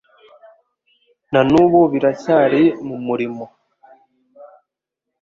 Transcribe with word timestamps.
na 1.31 1.41
n'ubu 1.49 1.79
biracyari 1.91 2.63
mu 2.87 2.95
murimo. 3.05 3.45